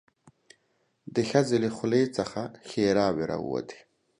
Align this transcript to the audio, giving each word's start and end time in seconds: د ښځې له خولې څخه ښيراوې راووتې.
د 1.15 1.17
ښځې 1.29 1.57
له 1.63 1.69
خولې 1.75 2.03
څخه 2.17 2.41
ښيراوې 2.69 3.23
راووتې. 3.31 3.79